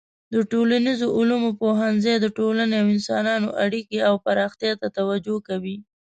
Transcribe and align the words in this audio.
د 0.33 0.35
ټولنیزو 0.51 1.07
علومو 1.17 1.49
پوهنځی 1.61 2.15
د 2.19 2.25
ټولنې 2.37 2.75
او 2.81 2.87
انسانانو 2.95 3.47
اړیکو 3.63 3.97
او 4.09 4.15
پراختیا 4.25 4.71
ته 4.81 4.87
توجه 4.97 5.35
کوي. 5.47 5.77